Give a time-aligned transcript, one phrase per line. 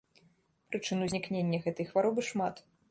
[0.71, 2.55] Прычын узнікнення гэтай хваробы шмат.